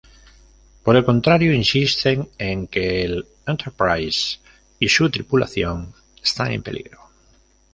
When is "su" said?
4.89-5.11